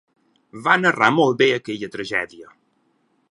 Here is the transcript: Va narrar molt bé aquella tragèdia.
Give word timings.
Va 0.67 0.77
narrar 0.79 1.09
molt 1.17 1.37
bé 1.43 1.49
aquella 1.57 1.91
tragèdia. 1.97 2.51